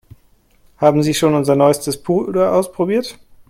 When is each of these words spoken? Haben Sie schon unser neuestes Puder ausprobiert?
Haben 0.77 1.03
Sie 1.03 1.13
schon 1.13 1.35
unser 1.35 1.55
neuestes 1.55 2.01
Puder 2.01 2.53
ausprobiert? 2.53 3.19